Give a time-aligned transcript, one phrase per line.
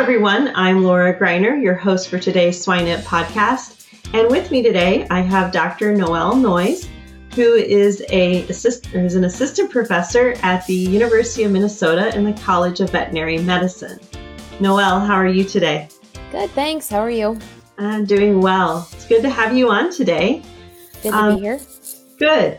[0.00, 0.50] Everyone.
[0.54, 3.86] I'm Laura Greiner, your host for today's Swine It podcast.
[4.14, 5.94] And with me today, I have Dr.
[5.94, 6.88] Noelle Noyes,
[7.34, 12.32] who is, a assist, is an assistant professor at the University of Minnesota in the
[12.32, 14.00] College of Veterinary Medicine.
[14.58, 15.86] Noelle, how are you today?
[16.32, 16.88] Good, thanks.
[16.88, 17.38] How are you?
[17.76, 18.88] I'm doing well.
[18.92, 20.42] It's good to have you on today.
[21.02, 21.60] Good to um, be here.
[22.18, 22.58] Good.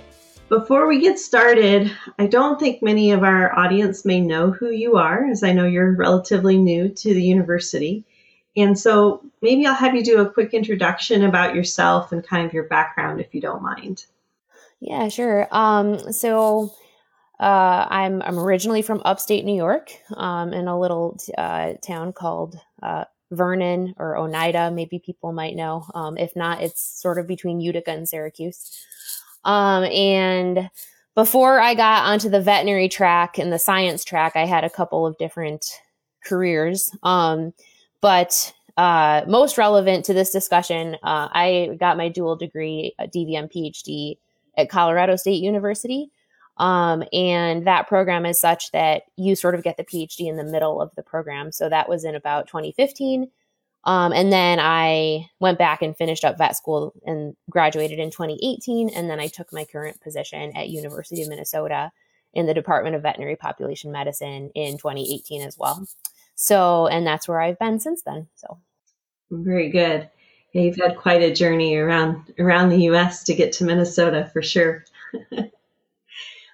[0.52, 4.98] Before we get started, I don't think many of our audience may know who you
[4.98, 8.04] are, as I know you're relatively new to the university.
[8.58, 12.52] And so maybe I'll have you do a quick introduction about yourself and kind of
[12.52, 14.06] your background, if you don't mind.
[14.82, 15.48] Yeah, sure.
[15.52, 16.73] Um, so
[17.40, 22.60] uh, I'm I'm originally from upstate New York, um, in a little uh, town called
[22.84, 24.70] uh, Vernon or Oneida.
[24.70, 25.86] Maybe people might know.
[25.95, 28.86] Um, if not, it's sort of between Utica and Syracuse.
[29.44, 30.70] Um, and
[31.16, 35.06] before I got onto the veterinary track and the science track, I had a couple
[35.06, 35.66] of different
[36.24, 36.96] careers.
[37.04, 37.54] Um,
[38.02, 44.18] but uh, most relevant to this discussion, uh, I got my dual degree, DVM PhD
[44.58, 46.12] at Colorado State University.
[46.58, 50.44] Um, and that program is such that you sort of get the PhD in the
[50.44, 51.52] middle of the program.
[51.52, 53.30] So that was in about 2015.
[53.83, 58.89] Um, and then I went back and finished up vet school and graduated in 2018.
[58.89, 61.92] And then I took my current position at University of Minnesota
[62.33, 65.86] in the Department of Veterinary Population Medicine in 2018 as well.
[66.36, 68.27] So, and that's where I've been since then.
[68.36, 68.58] So,
[69.30, 70.09] very good.
[70.53, 73.23] Yeah, you've had quite a journey around around the U.S.
[73.25, 74.83] to get to Minnesota for sure.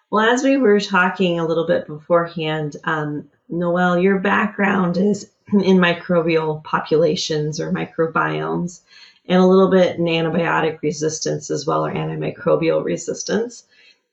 [0.10, 5.78] well, as we were talking a little bit beforehand, um, Noelle, your background is in
[5.78, 8.82] microbial populations or microbiomes,
[9.28, 13.66] and a little bit in antibiotic resistance as well, or antimicrobial resistance.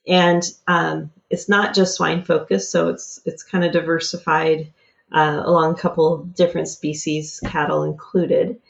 [0.07, 4.73] And um, it's not just swine focused, so it's it's kind of diversified
[5.13, 8.61] uh, along a couple different species, cattle included.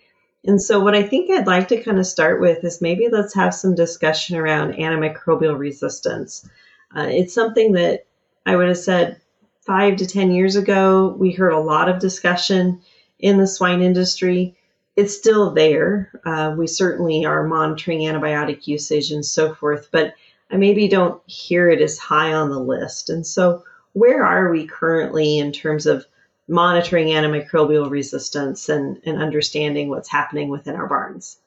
[0.46, 3.34] And so, what I think I'd like to kind of start with is maybe let's
[3.34, 6.48] have some discussion around antimicrobial resistance.
[6.94, 8.04] Uh, it's something that
[8.46, 9.20] I would have said
[9.64, 12.80] five to 10 years ago, we heard a lot of discussion
[13.18, 14.56] in the swine industry.
[14.96, 16.10] It's still there.
[16.24, 20.14] Uh, we certainly are monitoring antibiotic usage and so forth, but
[20.50, 23.10] I maybe don't hear it as high on the list.
[23.10, 26.04] And so, where are we currently in terms of
[26.46, 31.38] monitoring antimicrobial resistance and, and understanding what's happening within our barns?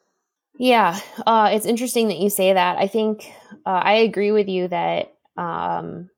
[0.58, 2.78] Yeah, uh, it's interesting that you say that.
[2.78, 3.32] I think
[3.66, 6.10] uh, I agree with you that um,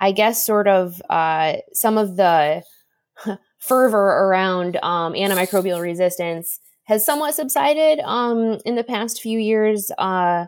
[0.00, 2.62] I guess, sort of uh, some of the
[3.58, 9.90] fervor around um, antimicrobial resistance has somewhat subsided um, in the past few years.
[9.98, 10.46] Uh,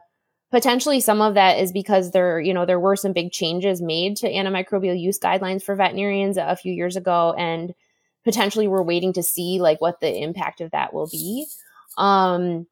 [0.50, 4.16] potentially, some of that is because there, you know, there were some big changes made
[4.16, 7.74] to antimicrobial use guidelines for veterinarians a few years ago, and
[8.24, 11.46] potentially we're waiting to see like what the impact of that will be.
[11.98, 12.66] Um,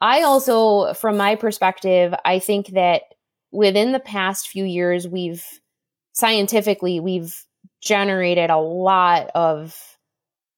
[0.00, 3.02] I also, from my perspective, I think that
[3.50, 5.44] within the past few years, we've
[6.16, 7.44] scientifically we've
[7.82, 9.78] generated a lot of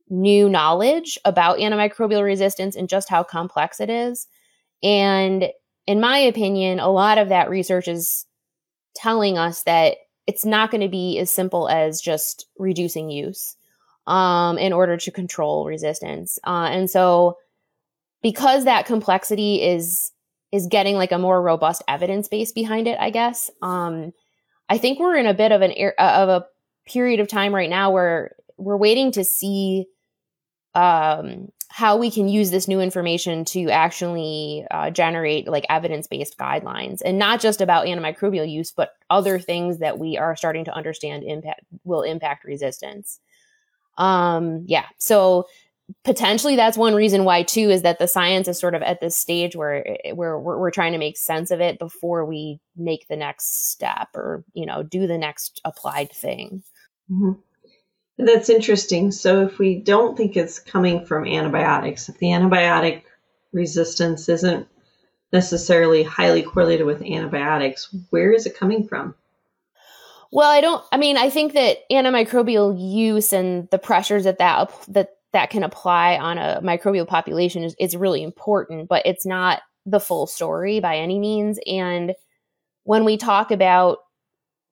[0.08, 4.26] new knowledge about antimicrobial resistance and just how complex it is.
[4.82, 5.50] And
[5.87, 8.25] in my opinion, a lot of that research is
[8.94, 9.96] telling us that
[10.26, 13.56] it's not going to be as simple as just reducing use.
[14.08, 16.38] um, in order to control resistance.
[16.44, 17.37] Uh, and so,
[18.22, 20.11] because that complexity is
[20.50, 23.50] is getting like a more robust evidence base behind it, I guess.
[23.62, 24.12] Um,
[24.68, 26.46] I think we're in a bit of an of a
[26.86, 29.86] period of time right now where we're waiting to see
[30.74, 37.00] um, how we can use this new information to actually uh, generate like evidence-based guidelines
[37.04, 41.24] and not just about antimicrobial use but other things that we are starting to understand
[41.24, 43.20] impact will impact resistance.
[43.96, 44.86] Um yeah.
[44.98, 45.46] So
[46.05, 49.17] potentially that's one reason why too is that the science is sort of at this
[49.17, 53.17] stage where where we're, we're trying to make sense of it before we make the
[53.17, 56.62] next step or you know do the next applied thing
[57.11, 57.32] mm-hmm.
[58.19, 59.12] That's interesting.
[59.12, 63.02] So if we don't think it's coming from antibiotics, if the antibiotic
[63.52, 64.67] resistance isn't
[65.32, 69.14] necessarily highly correlated with antibiotics, where is it coming from?
[70.32, 74.73] Well, I don't I mean, I think that antimicrobial use and the pressures that that
[74.88, 79.61] that that can apply on a microbial population is, is really important, but it's not
[79.87, 81.61] the full story by any means.
[81.64, 82.12] And
[82.82, 83.99] when we talk about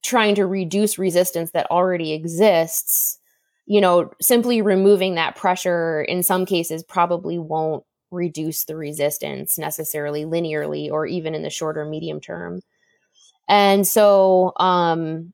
[0.03, 3.17] trying to reduce resistance that already exists,
[3.67, 10.25] you know, simply removing that pressure in some cases probably won't reduce the resistance necessarily
[10.25, 12.61] linearly or even in the shorter medium term.
[13.49, 15.33] And so um,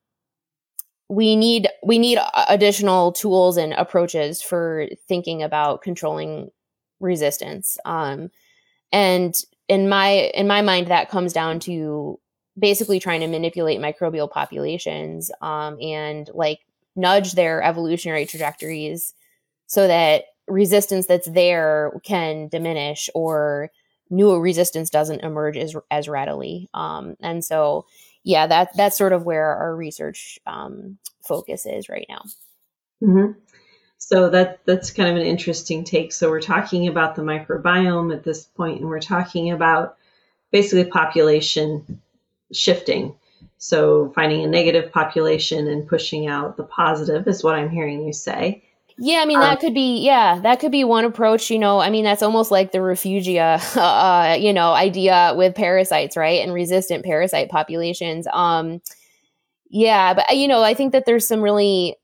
[1.08, 2.18] we need we need
[2.48, 6.50] additional tools and approaches for thinking about controlling
[7.00, 7.76] resistance.
[7.84, 8.30] Um,
[8.92, 9.34] and
[9.68, 12.20] in my in my mind, that comes down to
[12.58, 16.60] basically trying to manipulate microbial populations um, and like
[16.94, 19.14] nudge their evolutionary trajectories
[19.66, 23.70] so that resistance that's there can diminish or
[24.10, 26.68] new resistance doesn't emerge as, as readily.
[26.74, 27.86] Um, and so,
[28.24, 32.22] yeah, that that's sort of where our research um, focus is right now.
[33.02, 33.32] Mm-hmm.
[33.98, 36.12] So that that's kind of an interesting take.
[36.12, 39.96] So we're talking about the microbiome at this point, and we're talking about
[40.50, 42.00] basically population
[42.52, 43.14] shifting.
[43.58, 48.12] So finding a negative population and pushing out the positive is what I'm hearing you
[48.12, 48.64] say.
[48.98, 51.80] Yeah, I mean that um, could be yeah, that could be one approach, you know.
[51.80, 56.42] I mean that's almost like the refugia uh, you know, idea with parasites, right?
[56.42, 58.26] And resistant parasite populations.
[58.32, 58.80] Um
[59.70, 61.96] yeah, but you know, I think that there's some really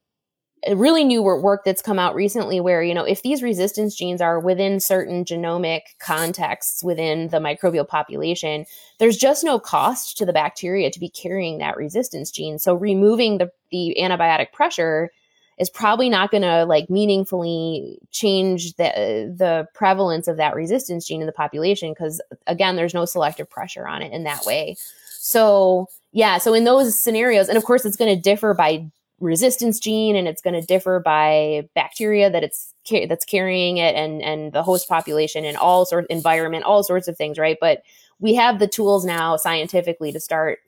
[0.74, 4.40] really new work that's come out recently where you know if these resistance genes are
[4.40, 8.64] within certain genomic contexts within the microbial population
[8.98, 13.38] there's just no cost to the bacteria to be carrying that resistance gene so removing
[13.38, 15.10] the, the antibiotic pressure
[15.58, 21.20] is probably not going to like meaningfully change the the prevalence of that resistance gene
[21.20, 24.76] in the population because again there's no selective pressure on it in that way.
[25.18, 28.86] So yeah so in those scenarios and of course it's going to differ by
[29.20, 32.72] resistance gene and it's going to differ by bacteria that it's
[33.08, 37.08] that's carrying it and and the host population and all sort of environment all sorts
[37.08, 37.58] of things right?
[37.60, 37.82] But
[38.20, 40.60] we have the tools now scientifically to start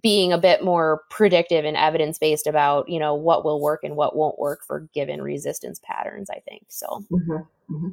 [0.00, 3.96] being a bit more predictive and evidence based about you know what will work and
[3.96, 7.32] what won't work for given resistance patterns i think so mm-hmm.
[7.74, 7.88] Mm-hmm.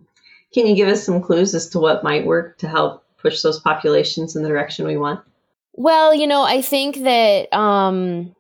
[0.53, 3.59] can you give us some clues as to what might work to help push those
[3.59, 5.21] populations in the direction we want
[5.73, 8.33] well you know i think that um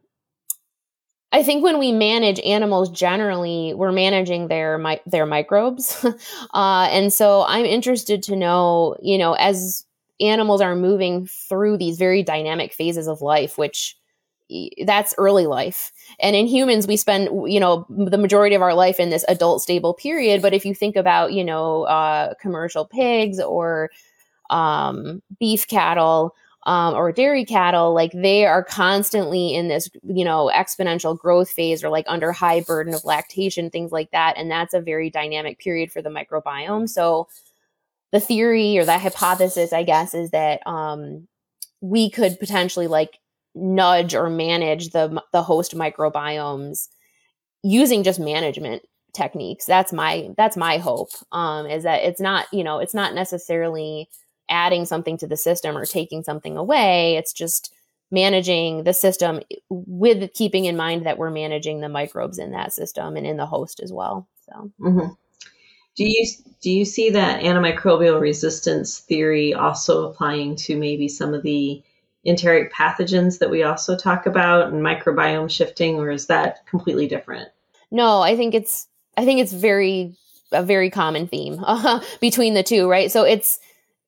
[1.31, 6.03] I think when we manage animals generally, we're managing their mi- their microbes,
[6.53, 9.85] uh, and so I'm interested to know, you know, as
[10.19, 13.95] animals are moving through these very dynamic phases of life, which
[14.83, 18.99] that's early life, and in humans we spend, you know, the majority of our life
[18.99, 20.41] in this adult stable period.
[20.41, 23.91] But if you think about, you know, uh, commercial pigs or
[24.49, 30.51] um, beef cattle um, or dairy cattle, like they are constantly in this, you know,
[30.51, 34.35] exponential growth phase or like under high burden of lactation, things like that.
[34.35, 36.89] And that's a very dynamic period for the microbiome.
[36.89, 37.27] So
[38.11, 41.27] the theory or the hypothesis, I guess, is that um,
[41.81, 43.19] we could potentially like
[43.55, 46.87] nudge or manage the the host microbiomes
[47.63, 49.65] using just management techniques.
[49.65, 51.09] That's my that's my hope.
[51.31, 54.09] Um, is that it's not you know it's not necessarily
[54.49, 57.15] adding something to the system or taking something away.
[57.17, 57.73] It's just
[58.11, 63.15] managing the system with keeping in mind that we're managing the microbes in that system
[63.15, 64.27] and in the host as well.
[64.45, 65.13] So, mm-hmm.
[65.99, 66.25] Do you
[66.61, 71.83] do you see that antimicrobial resistance theory also applying to maybe some of the
[72.25, 77.49] enteric pathogens that we also talk about and microbiome shifting, or is that completely different?
[77.91, 78.87] No, I think it's
[79.17, 80.15] I think it's very
[80.53, 83.11] a very common theme uh, between the two, right?
[83.11, 83.59] So it's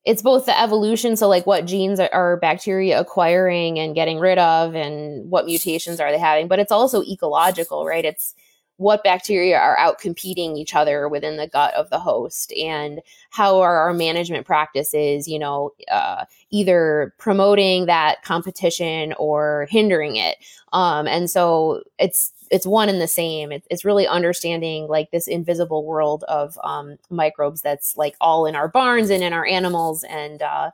[0.05, 4.39] it's both the evolution so like what genes are, are, bacteria acquiring and getting rid
[4.39, 8.33] of and what mutations are they having but it's also ecological right it's
[8.81, 13.59] what bacteria are out competing each other within the gut of the host and how
[13.59, 20.37] are our management practices you know uh, either promoting that competition or hindering it.
[20.73, 23.51] Um, and so it's it's one and the same.
[23.51, 28.55] It, it's really understanding like this invisible world of um, microbes that's like all in
[28.55, 30.71] our barns and in our animals and uh,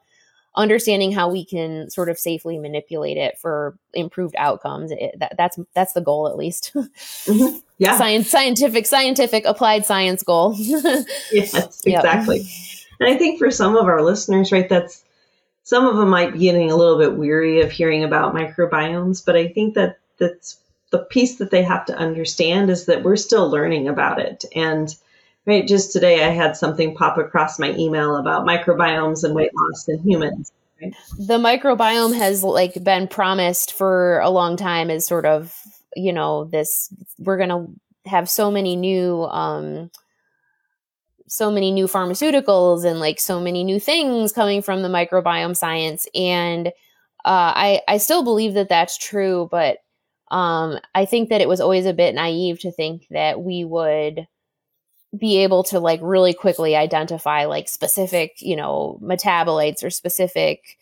[0.57, 4.91] understanding how we can sort of safely manipulate it for improved outcomes.
[4.91, 6.71] It, that, that's that's the goal, at least.
[6.75, 7.57] mm-hmm.
[7.77, 10.55] Yeah, science, scientific, scientific, applied science goal.
[10.57, 12.39] yes, exactly.
[12.39, 12.47] Yep.
[12.99, 15.05] And I think for some of our listeners, right, that's
[15.63, 19.35] some of them might be getting a little bit weary of hearing about microbiomes, but
[19.35, 20.59] I think that that's
[20.89, 24.95] the piece that they have to understand is that we're still learning about it and
[25.47, 29.87] Right, just today I had something pop across my email about microbiomes and weight loss
[29.87, 30.51] in humans.
[30.81, 30.93] Right?
[31.17, 35.55] The microbiome has like been promised for a long time as sort of,
[35.95, 39.89] you know, this we're going to have so many new um
[41.29, 46.07] so many new pharmaceuticals and like so many new things coming from the microbiome science
[46.13, 46.67] and
[47.25, 49.79] uh, I I still believe that that's true, but
[50.29, 54.27] um, I think that it was always a bit naive to think that we would
[55.17, 60.77] be able to like really quickly identify like specific, you know, metabolites or specific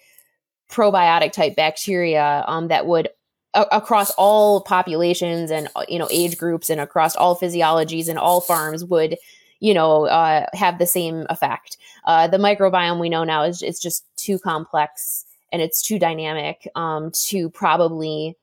[0.69, 3.09] probiotic type bacteria um, that would
[3.53, 8.19] a- across all populations and uh, you know age groups and across all physiologies and
[8.19, 9.17] all farms would
[9.59, 11.77] you know uh, have the same effect.
[12.05, 16.67] Uh, the microbiome we know now is it's just too complex and it's too dynamic
[16.75, 18.35] um, to probably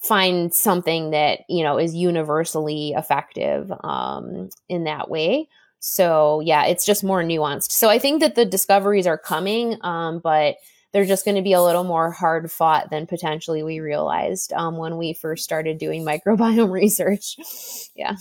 [0.00, 5.48] find something that you know is universally effective um, in that way.
[5.78, 7.70] So yeah it's just more nuanced.
[7.72, 10.56] So i think that the discoveries are coming um, but
[10.92, 14.76] they're just going to be a little more hard fought than potentially we realized um,
[14.76, 17.36] when we first started doing microbiome research.
[17.94, 18.16] Yeah.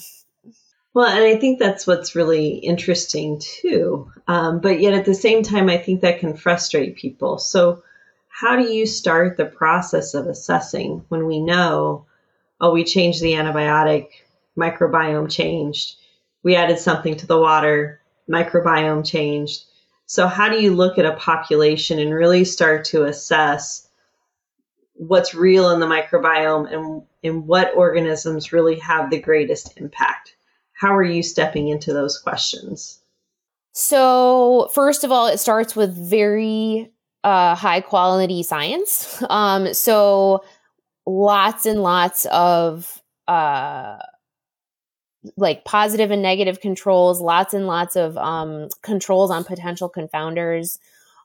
[0.94, 5.44] Well and i think that's what's really interesting too um, but yet at the same
[5.44, 7.38] time i think that can frustrate people.
[7.38, 7.84] So
[8.30, 12.06] how do you start the process of assessing when we know,
[12.62, 14.08] oh, we changed the antibiotic,
[14.58, 15.98] microbiome changed,
[16.44, 19.66] we added something to the water, microbiome changed.
[20.06, 23.88] So, how do you look at a population and really start to assess
[24.94, 30.36] what's real in the microbiome and, and what organisms really have the greatest impact?
[30.74, 33.02] How are you stepping into those questions?
[33.74, 36.92] So, first of all, it starts with very
[37.24, 39.24] uh, high quality science.
[39.30, 40.44] Um, so
[41.06, 43.98] lots and lots of uh,
[45.38, 50.80] like positive and negative controls, lots and lots of um, controls on potential confounders.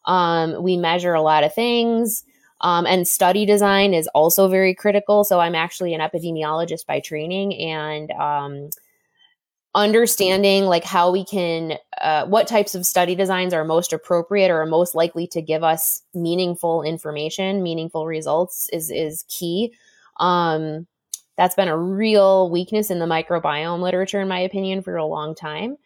[0.06, 2.24] Um, we measure a lot of things.
[2.60, 5.22] Um, and study design is also very critical.
[5.24, 8.70] So I'm actually an epidemiologist by training, and um,
[9.74, 14.62] understanding like how we can uh, what types of study designs are most appropriate or
[14.62, 19.72] are most likely to give us meaningful information meaningful results is is key.
[20.20, 20.86] Um,
[21.36, 25.34] that's been a real weakness in the microbiome literature in my opinion for a long
[25.34, 25.76] time.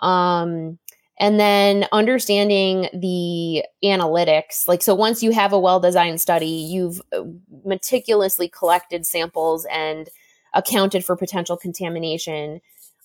[0.00, 0.78] Um,
[1.18, 7.00] and then understanding the analytics like so once you have a well designed study you've
[7.12, 7.22] uh,
[7.64, 10.08] meticulously collected samples and
[10.54, 12.60] accounted for potential contamination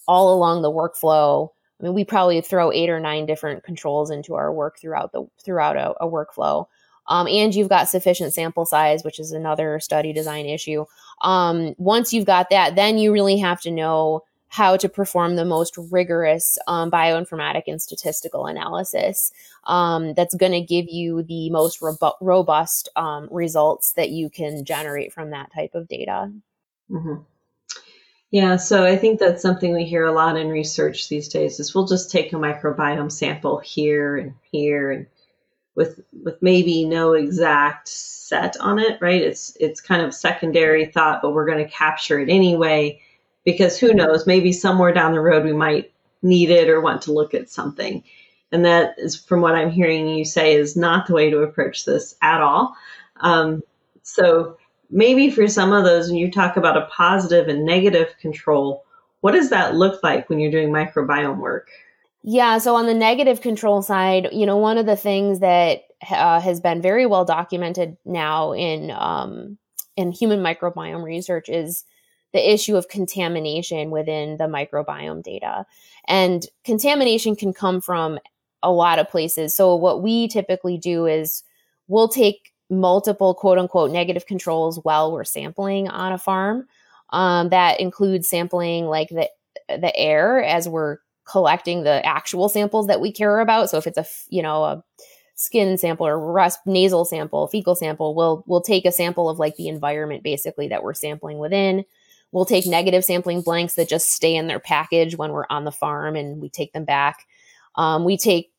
[0.07, 1.50] all along the workflow.
[1.79, 5.25] I mean, we probably throw eight or nine different controls into our work throughout the
[5.43, 6.67] throughout a, a workflow.
[7.07, 10.86] Um, and you've got sufficient sample size, which is another study design issue.
[11.22, 15.43] Um, once you've got that, then you really have to know how to perform the
[15.43, 19.31] most rigorous um, bioinformatic and statistical analysis
[19.63, 24.63] um, that's going to give you the most robu- robust um, results that you can
[24.63, 26.31] generate from that type of data.
[26.91, 27.15] Mm-hmm.
[28.34, 31.75] Yeah, so I think that's something we hear a lot in research these days is
[31.75, 35.06] we'll just take a microbiome sample here and here and
[35.75, 39.22] with with maybe no exact set on it, right?
[39.22, 43.00] It's it's kind of secondary thought, but we're going to capture it anyway
[43.46, 47.13] because who knows, maybe somewhere down the road we might need it or want to
[47.13, 48.04] look at something.
[48.52, 51.86] And that is from what I'm hearing you say is not the way to approach
[51.86, 52.75] this at all.
[53.18, 53.62] Um,
[54.02, 54.58] so
[54.94, 58.86] maybe for some of those, when you talk about a positive and negative control,
[59.22, 61.70] what does that look like when you're doing microbiome work?
[62.22, 66.40] Yeah, so on the negative control side, you know, one of the things that uh,
[66.40, 69.58] has been very well documented now in um,
[69.98, 71.84] in human microbiome research is
[72.32, 75.66] the issue of contamination within the microbiome data.
[76.08, 78.20] And contamination can come from
[78.64, 79.54] a lot of places.
[79.54, 81.44] So what we typically do is
[81.88, 86.68] we'll take multiple quote unquote negative controls while we're sampling on a farm.
[87.12, 89.30] Um, that includes sampling like the
[89.70, 93.70] the air as we're collecting the actual samples that we care about.
[93.70, 94.84] So if it's a you know a
[95.36, 99.68] skin sample or nasal sample, fecal sample, we'll we'll take a sample of like the
[99.68, 101.86] environment basically that we're sampling within.
[102.32, 105.72] We'll take negative sampling blanks that just stay in their package when we're on the
[105.72, 107.27] farm and we take them back.
[107.75, 108.52] Um, we take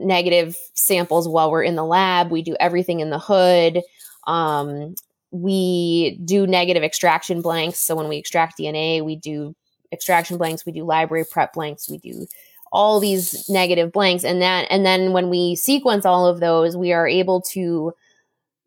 [0.00, 2.30] negative samples while we're in the lab.
[2.30, 3.82] We do everything in the hood.
[4.26, 4.94] Um,
[5.30, 7.78] we do negative extraction blanks.
[7.78, 9.54] So when we extract DNA, we do
[9.92, 12.26] extraction blanks, we do library prep blanks, we do
[12.72, 16.92] all these negative blanks and that and then when we sequence all of those we
[16.92, 17.92] are able to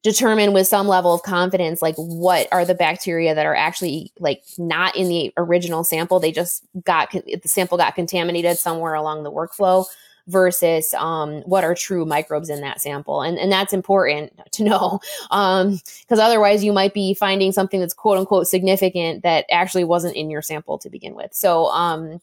[0.02, 4.44] determine with some level of confidence like what are the bacteria that are actually like
[4.58, 9.32] not in the original sample they just got the sample got contaminated somewhere along the
[9.32, 9.86] workflow
[10.28, 15.00] versus um, what are true microbes in that sample and, and that's important to know
[15.30, 20.16] because um, otherwise you might be finding something that's quote unquote significant that actually wasn't
[20.16, 22.22] in your sample to begin with so um,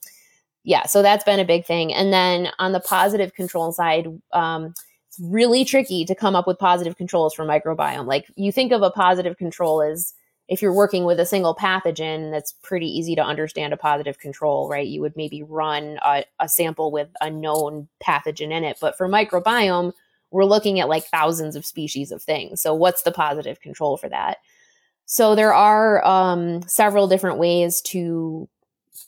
[0.65, 1.93] yeah, so that's been a big thing.
[1.93, 4.75] And then on the positive control side, um,
[5.09, 8.07] it's really tricky to come up with positive controls for microbiome.
[8.07, 10.13] Like you think of a positive control as
[10.51, 14.69] if you're working with a single pathogen, that's pretty easy to understand a positive control,
[14.69, 14.87] right?
[14.87, 18.77] You would maybe run a, a sample with a known pathogen in it.
[18.81, 19.93] But for microbiome,
[20.33, 22.61] we're looking at like thousands of species of things.
[22.61, 24.39] So what's the positive control for that?
[25.07, 28.49] So there are um, several different ways to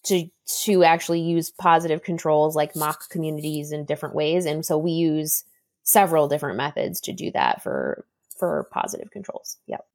[0.05, 0.29] to
[0.65, 5.45] to actually use positive controls like mock communities in different ways and so we use
[5.85, 8.05] several different methods to do that for
[8.37, 9.87] for positive controls yep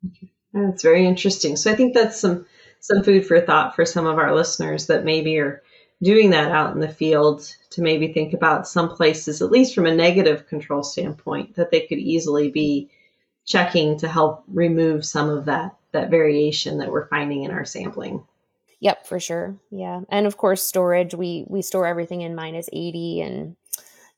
[0.54, 2.46] that's very interesting so i think that's some
[2.80, 5.62] some food for thought for some of our listeners that maybe are
[6.02, 9.86] doing that out in the field to maybe think about some places at least from
[9.86, 12.90] a negative control standpoint that they could easily be
[13.46, 18.24] checking to help remove some of that that variation that we're finding in our sampling
[18.80, 19.58] Yep, for sure.
[19.72, 20.02] Yeah.
[20.10, 23.56] And of course storage, we we store everything in minus 80 and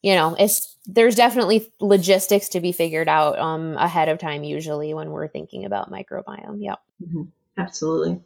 [0.01, 4.93] you know, it's there's definitely logistics to be figured out um ahead of time usually
[4.93, 6.61] when we're thinking about microbiome.
[6.63, 6.79] Yep.
[7.05, 7.23] Mm-hmm.
[7.57, 8.21] Absolutely.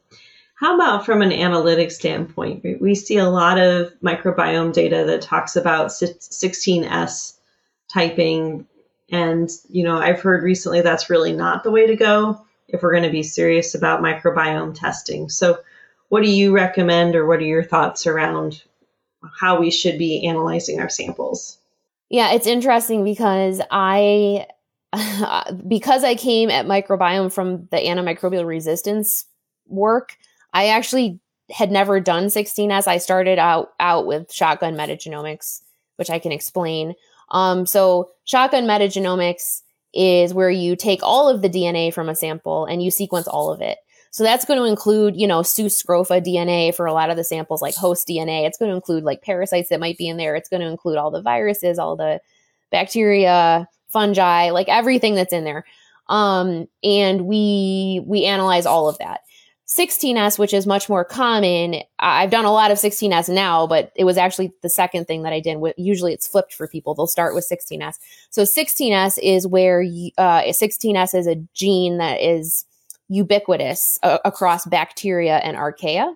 [0.56, 2.64] How about from an analytics standpoint?
[2.80, 7.34] We see a lot of microbiome data that talks about 16S
[7.92, 8.68] typing
[9.12, 12.92] and you know, I've heard recently that's really not the way to go if we're
[12.92, 15.30] going to be serious about microbiome testing.
[15.30, 15.60] So
[16.10, 18.64] what do you recommend or what are your thoughts around
[19.40, 21.58] how we should be analyzing our samples?
[22.14, 24.46] Yeah, it's interesting because I
[25.68, 29.26] because I came at microbiome from the antimicrobial resistance
[29.66, 30.16] work,
[30.54, 32.88] I actually had never done 16S.
[32.88, 35.64] I started out out with shotgun metagenomics,
[35.96, 36.94] which I can explain.
[37.32, 39.64] Um, so shotgun metagenomics
[39.96, 43.52] is where you take all of the DNA from a sample and you sequence all
[43.52, 43.80] of it.
[44.14, 47.24] So that's going to include, you know, sus scrofa DNA for a lot of the
[47.24, 48.46] samples, like host DNA.
[48.46, 50.36] It's going to include like parasites that might be in there.
[50.36, 52.22] It's going to include all the viruses, all the
[52.70, 55.66] bacteria, fungi, like everything that's in there.
[56.10, 59.22] Um, and we we analyze all of that.
[59.66, 61.82] 16S, which is much more common.
[61.98, 65.34] I've done a lot of 16S now, but it was actually the second thing that
[65.34, 65.58] I did.
[65.76, 66.94] Usually it's flipped for people.
[66.94, 67.96] They'll start with 16S.
[68.30, 72.66] So 16S is where you, uh, 16S is a gene that is
[73.10, 76.14] ubiquitous uh, across bacteria and archaea,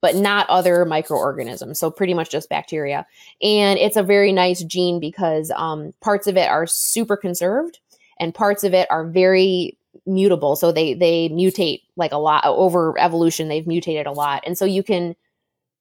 [0.00, 1.78] but not other microorganisms.
[1.78, 3.06] So pretty much just bacteria.
[3.42, 7.78] And it's a very nice gene because um, parts of it are super conserved
[8.18, 10.56] and parts of it are very mutable.
[10.56, 13.48] So they they mutate like a lot over evolution.
[13.48, 15.16] They've mutated a lot, and so you can.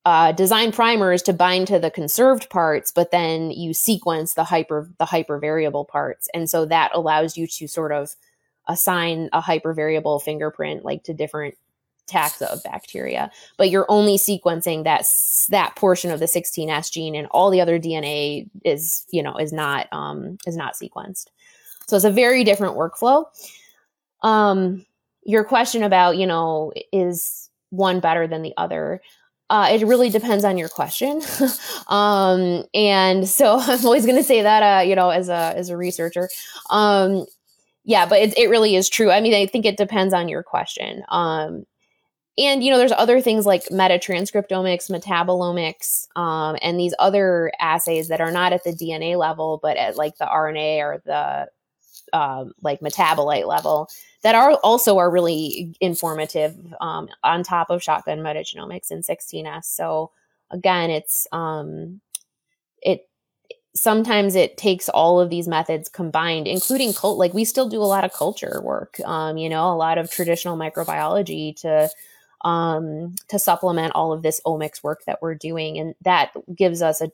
[0.06, 4.89] Uh, design primers to bind to the conserved parts, but then you sequence the hyper
[4.97, 8.13] the hyper variable parts, and so that allows you to sort of
[8.67, 11.56] assign a hypervariable fingerprint like to different
[12.08, 13.32] taxa of bacteria.
[13.58, 15.06] But you're only sequencing that
[15.49, 19.54] that portion of the 16s gene and all the other dna is you know is
[19.54, 21.28] not um is not sequenced.
[21.88, 23.26] So it's a very different workflow.
[24.21, 24.86] Um
[25.23, 29.02] your question about you know is one better than the other?
[29.49, 31.21] Uh, it really depends on your question,
[31.88, 35.69] um, and so I'm always going to say that uh, you know as a as
[35.69, 36.30] a researcher,
[36.69, 37.26] um,
[37.85, 39.11] yeah, but it, it really is true.
[39.11, 41.03] I mean, I think it depends on your question.
[41.09, 41.65] Um,
[42.37, 48.21] and you know, there's other things like metatranscriptomics, metabolomics, um, and these other assays that
[48.21, 51.47] are not at the DNA level, but at like the RNA or the
[52.17, 53.89] um, like metabolite level
[54.23, 59.65] that are also are really informative um, on top of shotgun metagenomics and 16S.
[59.65, 60.11] So
[60.49, 62.01] again, it's um,
[62.81, 63.07] it
[63.75, 67.17] sometimes it takes all of these methods combined, including cult.
[67.17, 70.12] Like we still do a lot of culture work, um, you know, a lot of
[70.12, 71.89] traditional microbiology to
[72.47, 75.79] um, to supplement all of this omics work that we're doing.
[75.79, 77.09] And that gives us a,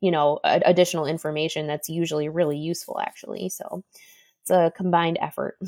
[0.00, 3.48] you know, a, additional information that's usually really useful actually.
[3.48, 3.82] So
[4.42, 5.58] it's a combined effort.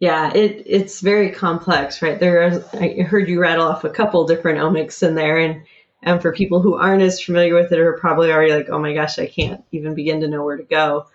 [0.00, 2.20] Yeah, it it's very complex, right?
[2.20, 5.64] There are, I heard you rattle off a couple different omics in there and
[6.02, 8.94] and for people who aren't as familiar with it are probably already like, oh my
[8.94, 11.06] gosh, I can't even begin to know where to go.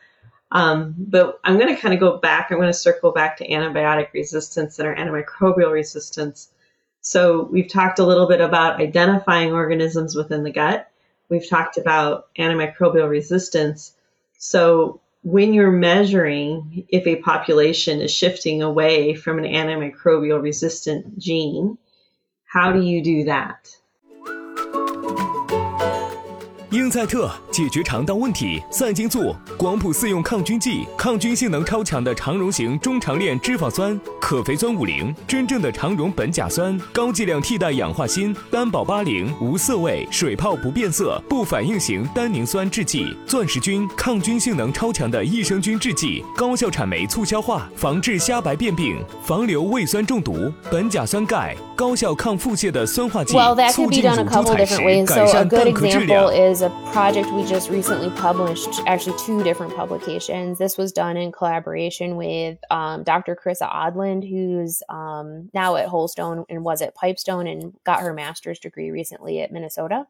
[0.52, 2.52] Um, but I'm going to kind of go back.
[2.52, 6.50] I'm going to circle back to antibiotic resistance and our antimicrobial resistance.
[7.02, 10.90] So we've talked a little bit about identifying organisms within the gut.
[11.28, 13.94] We've talked about antimicrobial resistance.
[14.38, 21.78] So when you're measuring if a population is shifting away from an antimicrobial resistant gene,
[22.46, 23.76] how do you do that?
[26.74, 53.35] 英赛特解决肠道问题，赛金素广谱四用抗菌剂，抗菌性能超强的肠溶型中长链脂肪酸，可肥酸五零，真正的肠溶苯甲酸，高剂量替代氧化锌，单保八零，无色味，水泡不变色，不反应型单宁酸制剂，钻石菌抗菌性能超强的益生菌制剂，高效产酶促消化，防治虾白变病，防流胃酸中毒，苯甲酸钙，高效抗腹泻的酸化剂，
[53.73, 56.29] 促进乳猪采食，改善蛋壳质量。
[56.29, 60.59] a project we just recently published, actually, two different publications.
[60.59, 63.37] This was done in collaboration with um, Dr.
[63.37, 68.59] Carissa Odland, who's um, now at Holstone and was at Pipestone and got her master's
[68.59, 70.07] degree recently at Minnesota,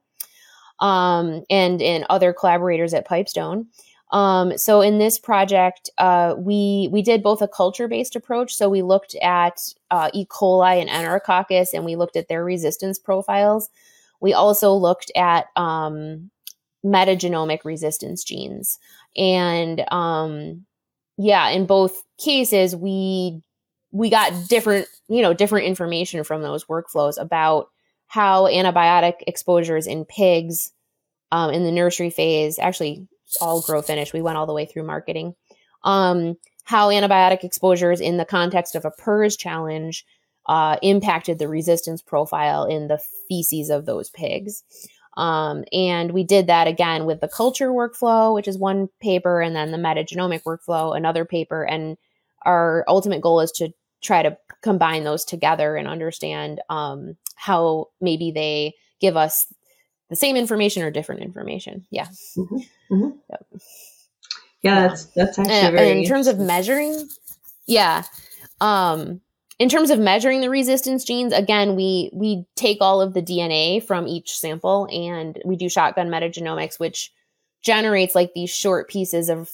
[0.80, 3.66] um, and and other collaborators at Pipestone.
[4.13, 8.53] Um, so in this project, uh, we we did both a culture based approach.
[8.53, 10.25] So we looked at uh, E.
[10.25, 13.69] coli and Enterococcus, and we looked at their resistance profiles.
[14.21, 16.29] We also looked at um,
[16.85, 18.77] metagenomic resistance genes.
[19.17, 20.65] And um,
[21.17, 23.41] yeah, in both cases, we
[23.91, 27.69] we got different, you know, different information from those workflows about
[28.07, 30.71] how antibiotic exposures in pigs
[31.31, 33.07] um, in the nursery phase, actually
[33.41, 35.35] all grow finish, we went all the way through marketing,
[35.83, 40.05] um, how antibiotic exposures in the context of a PRRS challenge
[40.47, 44.63] uh, impacted the resistance profile in the feces of those pigs.
[45.15, 49.55] Um, and we did that again with the culture workflow, which is one paper, and
[49.55, 51.63] then the metagenomic workflow, another paper.
[51.63, 51.97] And
[52.45, 58.31] our ultimate goal is to try to combine those together and understand um, how maybe
[58.31, 59.47] they give us
[60.09, 61.85] the same information or different information.
[61.89, 62.07] Yeah.
[62.37, 62.57] Mm-hmm.
[62.93, 63.17] Mm-hmm.
[63.29, 63.61] Yep.
[64.61, 65.89] Yeah, that's that's actually and, very.
[65.89, 67.09] And in terms of measuring,
[67.65, 68.03] yeah,
[68.61, 69.21] um,
[69.59, 73.83] in terms of measuring the resistance genes again we we take all of the dna
[73.83, 77.11] from each sample and we do shotgun metagenomics which
[77.61, 79.49] generates like these short pieces of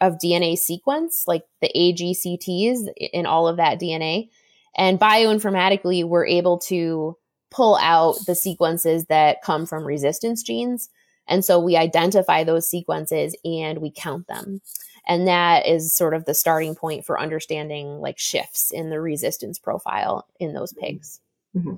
[0.00, 4.28] of dna sequence like the agcts in all of that dna
[4.76, 7.16] and bioinformatically we're able to
[7.50, 10.90] pull out the sequences that come from resistance genes
[11.28, 14.60] and so we identify those sequences and we count them.
[15.06, 19.58] And that is sort of the starting point for understanding like shifts in the resistance
[19.58, 21.20] profile in those pigs.
[21.56, 21.76] Mm-hmm.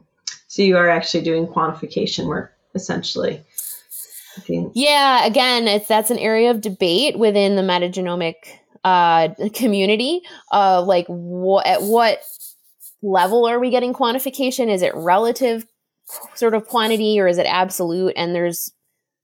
[0.49, 3.41] so you are actually doing quantification work essentially.
[4.75, 8.35] Yeah again it's that's an area of debate within the metagenomic
[8.83, 12.23] uh, community uh, like what at what
[13.03, 14.69] level are we getting quantification?
[14.69, 15.67] Is it relative
[16.35, 18.13] sort of quantity or is it absolute?
[18.17, 18.73] And there's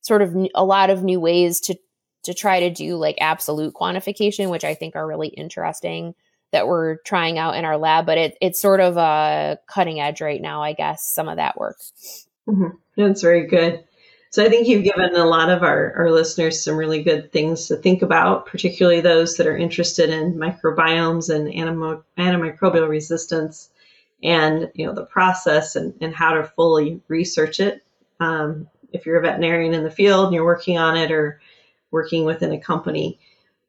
[0.07, 1.77] sort of a lot of new ways to
[2.23, 6.15] to try to do like absolute quantification, which I think are really interesting
[6.53, 8.07] that we're trying out in our lab.
[8.07, 11.59] But it, it's sort of a cutting edge right now, I guess, some of that
[11.59, 11.79] work.
[12.49, 12.77] Mm-hmm.
[12.97, 13.85] That's very good.
[14.31, 17.69] So I think you've given a lot of our, our listeners some really good things
[17.69, 23.71] to think about, particularly those that are interested in microbiomes and animo- antimicrobial resistance
[24.23, 27.85] and you know the process and, and how to fully research it.
[28.19, 31.41] Um, if you're a veterinarian in the field and you're working on it or
[31.91, 33.19] working within a company.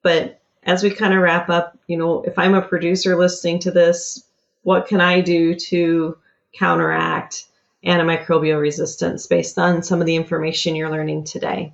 [0.02, 3.72] But as we kind of wrap up, you know, if I'm a producer listening to
[3.72, 4.24] this,
[4.64, 6.18] what can I do to
[6.54, 7.46] counteract
[7.86, 11.74] antimicrobial resistance based on some of the information you're learning today?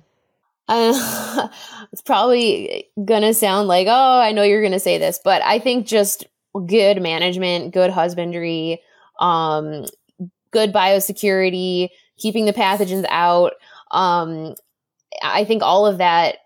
[0.68, 1.48] Uh,
[1.92, 5.86] it's probably gonna sound like, oh, I know you're gonna say this, but I think
[5.86, 6.26] just
[6.66, 8.80] good management, good husbandry,
[9.18, 9.86] um,
[10.52, 11.88] good biosecurity,
[12.18, 13.52] keeping the pathogens out.
[13.90, 14.54] Um,
[15.22, 16.36] I think all of that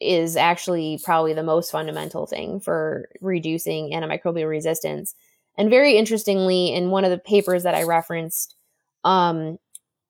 [0.00, 5.14] is actually probably the most fundamental thing for reducing antimicrobial resistance.
[5.56, 8.56] And very interestingly, in one of the papers that I referenced,
[9.04, 9.58] um,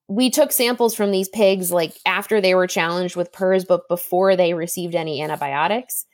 [0.08, 4.36] we took samples from these pigs like after they were challenged with PRRS, but before
[4.36, 6.06] they received any antibiotics.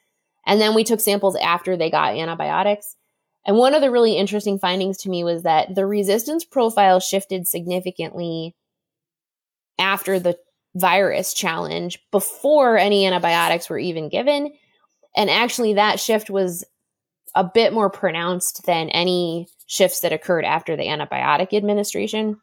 [0.47, 2.97] And then we took samples after they got antibiotics.
[3.47, 7.47] And one of the really interesting findings to me was that the resistance profile shifted
[7.47, 8.55] significantly
[9.81, 10.39] after the
[10.75, 14.53] virus challenge before any antibiotics were even given.
[15.17, 16.65] And actually, that shift was
[17.35, 22.41] a bit more pronounced than any shifts that occurred after the antibiotic administration.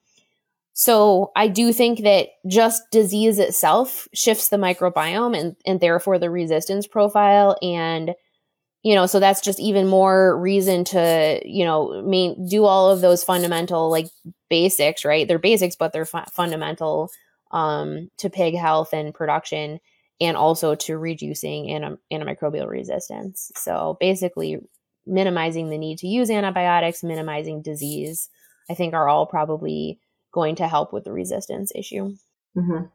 [0.74, 6.30] So I do think that just disease itself shifts the microbiome and, and therefore the
[6.30, 7.58] resistance profile.
[7.62, 8.14] And,
[8.84, 13.02] you know, so that's just even more reason to, you know, mean, do all of
[13.02, 14.08] those fundamental like
[14.50, 15.28] basics, right?
[15.28, 17.10] They're basics, but they're fu- fundamental
[17.52, 19.80] um, to pig health and production
[20.20, 23.52] and also to reducing antim- antimicrobial resistance.
[23.56, 24.60] So basically,
[25.06, 28.30] minimizing the need to use antibiotics, minimizing disease,
[28.70, 30.00] I think are all probably
[30.32, 32.16] going to help with the resistance issue.
[32.56, 32.86] Mm-hmm.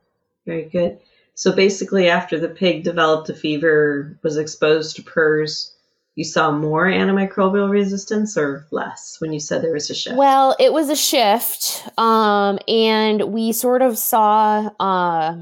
[0.47, 0.99] Very good.
[1.35, 5.73] So basically, after the pig developed a fever, was exposed to PRRS,
[6.15, 10.17] you saw more antimicrobial resistance or less when you said there was a shift?
[10.17, 11.89] Well, it was a shift.
[11.99, 15.37] Um, and we sort of saw uh,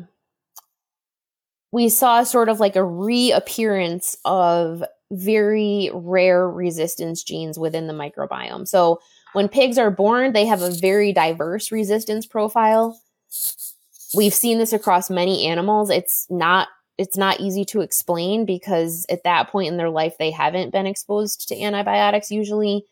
[1.72, 8.66] we saw sort of like a reappearance of very rare resistance genes within the microbiome.
[8.66, 9.00] So
[9.32, 13.00] when pigs are born, they have a very diverse resistance profile.
[14.14, 15.90] We've seen this across many animals.
[15.90, 16.68] It's not
[17.00, 20.86] it's not easy to explain because at that point in their life they haven't been
[20.86, 22.84] exposed to antibiotics usually.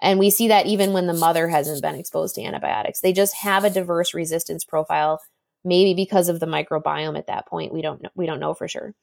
[0.00, 3.02] And we see that even when the mother hasn't been exposed to antibiotics.
[3.02, 5.20] They just have a diverse resistance profile
[5.64, 7.74] maybe because of the microbiome at that point.
[7.74, 8.94] We don't know, we don't know for sure.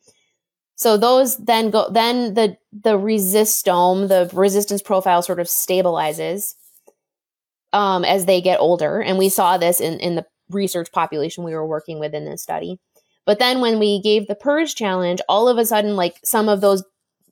[0.75, 6.55] So those then go then the the resistome, the resistance profile sort of stabilizes
[7.71, 8.99] um, as they get older.
[8.99, 12.41] And we saw this in, in the research population we were working with in this
[12.41, 12.79] study.
[13.29, 16.61] But then when we gave the PRRS challenge, all of a sudden, like some of
[16.61, 16.83] those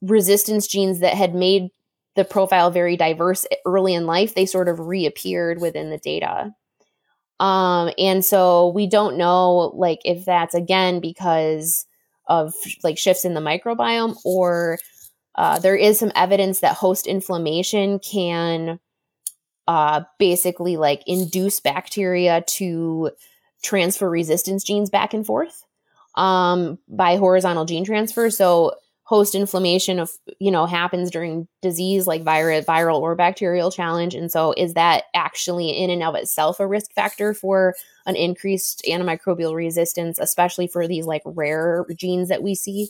[0.03, 1.69] resistance genes that had made
[2.15, 6.53] the profile very diverse early in life, they sort of reappeared within the data.
[7.39, 11.87] Um, and so we don't know like if that's again because
[12.27, 14.77] of like shifts in the microbiome or
[15.33, 18.79] uh, there is some evidence that host inflammation can
[19.67, 23.09] uh, basically like induce bacteria to
[23.63, 25.63] transfer resistance genes back and forth
[26.17, 28.29] um, by horizontal gene transfer.
[28.29, 34.13] So host inflammation of you know happens during disease like viral viral or bacterial challenge.
[34.13, 37.73] And so is that actually in and of itself a risk factor for
[38.05, 42.89] an increased antimicrobial resistance especially for these like rare genes that we see?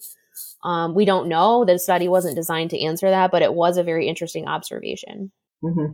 [0.64, 1.66] Um, we don't know.
[1.66, 5.32] The study wasn't designed to answer that but it was a very interesting observation.
[5.64, 5.94] Mm-hmm.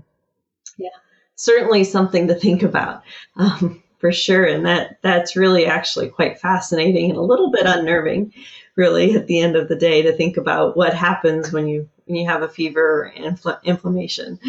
[0.78, 0.89] yeah.
[1.36, 3.02] Certainly something to think about.
[3.38, 8.34] Um, for sure and that that's really actually quite fascinating and a little bit unnerving
[8.76, 12.18] really at the end of the day to think about what happens when you when
[12.18, 14.38] you have a fever and infl- inflammation.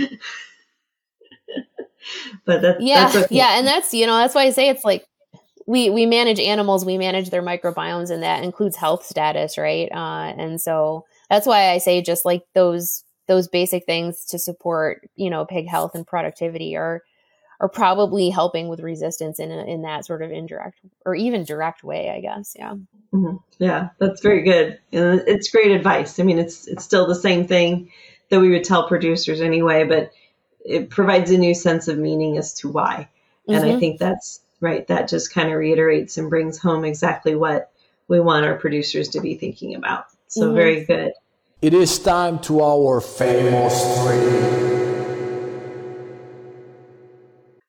[2.44, 3.36] but that's yeah, that's okay.
[3.36, 5.06] yeah, and that's you know that's why I say it's like
[5.66, 9.88] we we manage animals, we manage their microbiomes, and that includes health status, right?
[9.92, 15.08] Uh, and so that's why I say just like those those basic things to support
[15.14, 17.02] you know pig health and productivity are
[17.64, 21.82] are probably helping with resistance in a, in that sort of indirect or even direct
[21.82, 22.54] way, I guess.
[22.58, 22.74] Yeah.
[23.14, 23.36] Mm-hmm.
[23.58, 24.78] Yeah, that's very good.
[24.92, 26.20] And it's great advice.
[26.20, 27.90] I mean, it's it's still the same thing
[28.28, 30.12] that we would tell producers anyway, but
[30.62, 33.08] it provides a new sense of meaning as to why.
[33.48, 33.76] And mm-hmm.
[33.76, 34.86] I think that's right.
[34.88, 37.72] That just kind of reiterates and brings home exactly what
[38.08, 40.04] we want our producers to be thinking about.
[40.26, 40.54] So mm-hmm.
[40.54, 41.12] very good.
[41.62, 44.63] It is time to our famous three.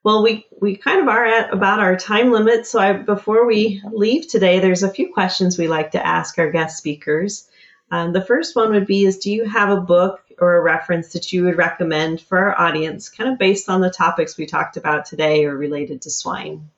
[0.06, 2.68] Well, we, we kind of are at about our time limit.
[2.68, 6.52] So I, before we leave today, there's a few questions we like to ask our
[6.52, 7.50] guest speakers.
[7.90, 11.14] Um, the first one would be is do you have a book or a reference
[11.14, 14.78] that you would recommend for our audience, kind of based on the topics we talked
[14.78, 16.70] about today or related to swine?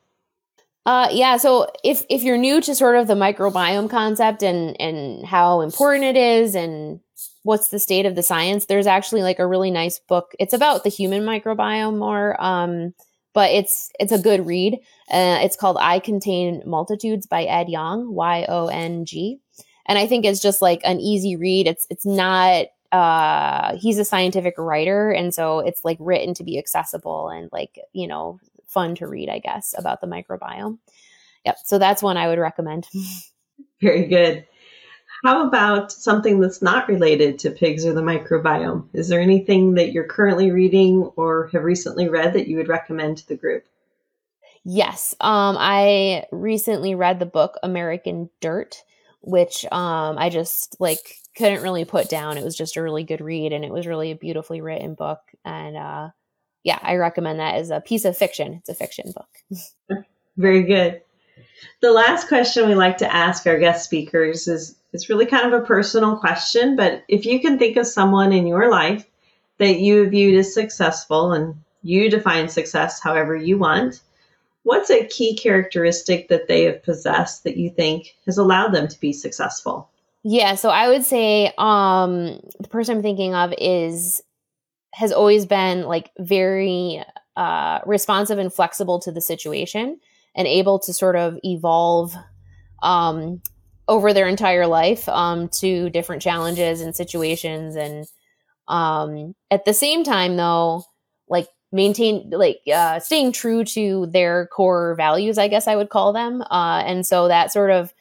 [0.86, 5.26] Uh, yeah, so if if you're new to sort of the microbiome concept and and
[5.26, 7.02] how important it is and
[7.44, 10.32] what's the state of the science, there's actually like a really nice book.
[10.40, 12.42] It's about the human microbiome more.
[12.42, 12.94] Um,
[13.38, 14.80] but it's it's a good read.
[15.12, 19.40] Uh, it's called "I Contain Multitudes" by Ed Yong, Y O N G,
[19.86, 21.68] and I think it's just like an easy read.
[21.68, 22.66] It's it's not.
[22.92, 27.80] Uh, he's a scientific writer, and so it's like written to be accessible and like
[27.94, 30.80] you know fun to read, I guess, about the microbiome.
[31.46, 31.58] Yep.
[31.64, 32.88] So that's one I would recommend.
[33.82, 34.48] Very good.
[35.24, 38.88] How about something that's not related to pigs or the microbiome?
[38.94, 43.18] Is there anything that you're currently reading or have recently read that you would recommend
[43.18, 43.66] to the group?
[44.64, 45.16] Yes.
[45.22, 48.84] Um, I recently read the book American Dirt
[49.28, 52.38] which um, I just like couldn't really put down.
[52.38, 55.20] It was just a really good read, and it was really a beautifully written book.
[55.44, 56.10] And uh,
[56.64, 58.54] yeah, I recommend that as a piece of fiction.
[58.54, 60.04] It's a fiction book.
[60.38, 61.02] Very good.
[61.82, 65.62] The last question we like to ask our guest speakers is it's really kind of
[65.62, 69.06] a personal question, but if you can think of someone in your life
[69.58, 74.02] that you viewed as successful and you define success however you want,
[74.64, 79.00] what's a key characteristic that they have possessed that you think has allowed them to
[79.00, 79.90] be successful?
[80.24, 84.22] Yeah, so I would say um the person I'm thinking of is
[84.94, 87.04] has always been like very
[87.36, 90.00] uh responsive and flexible to the situation
[90.38, 92.16] and able to sort of evolve
[92.84, 93.42] um
[93.88, 97.76] over their entire life um to different challenges and situations.
[97.76, 98.08] And
[98.68, 100.84] um at the same time though
[101.30, 106.14] like maintain like uh staying true to their core values i guess i would call
[106.14, 106.42] them.
[106.52, 107.94] Uh and so that sort of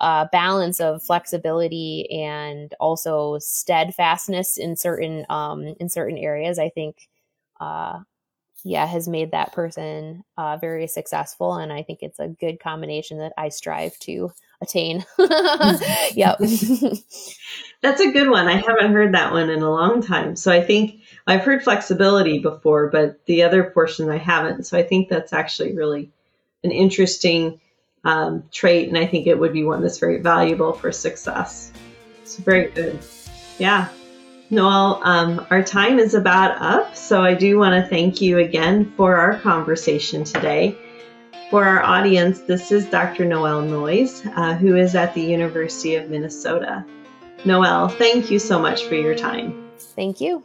[0.00, 7.08] uh, balance of flexibility and also steadfastness in certain um, in certain areas, I think,
[7.60, 8.00] uh,
[8.64, 13.18] yeah, has made that person uh, very successful, and I think it's a good combination
[13.18, 15.04] that I strive to attain.
[15.18, 16.38] yep,
[17.80, 18.46] that's a good one.
[18.46, 22.38] I haven't heard that one in a long time, so I think I've heard flexibility
[22.38, 24.64] before, but the other portion I haven't.
[24.64, 26.10] So I think that's actually really
[26.62, 27.60] an interesting
[28.04, 31.72] um, trait, and I think it would be one that's very valuable for success.
[32.24, 33.00] So very good.
[33.58, 33.88] Yeah.
[34.52, 38.92] Noelle, um, our time is about up, so I do want to thank you again
[38.98, 40.76] for our conversation today.
[41.48, 43.24] For our audience, this is Dr.
[43.24, 46.84] Noelle Noyes, uh, who is at the University of Minnesota.
[47.46, 49.70] Noelle, thank you so much for your time.
[49.78, 50.44] Thank you.